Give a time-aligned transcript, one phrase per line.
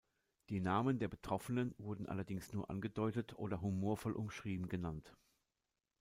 [0.49, 5.15] Die Namen der Betroffenen wurden allerdings nur angedeutet oder humorvoll umschrieben genannt.